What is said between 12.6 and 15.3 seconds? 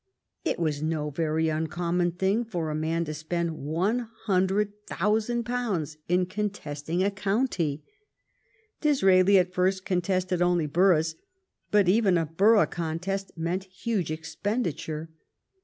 contest meant huge expenditure.